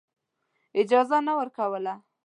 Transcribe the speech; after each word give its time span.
اجازه 0.81 1.17
نه 1.27 1.33
ورکوله. 1.39 1.93